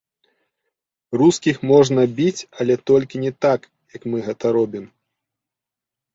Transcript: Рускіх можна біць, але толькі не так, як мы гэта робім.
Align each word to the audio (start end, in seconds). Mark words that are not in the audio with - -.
Рускіх 1.21 1.55
можна 1.71 2.05
біць, 2.21 2.47
але 2.65 2.79
толькі 2.93 3.23
не 3.25 3.31
так, 3.49 3.61
як 4.01 4.09
мы 4.15 4.27
гэта 4.31 4.45
робім. 4.59 4.85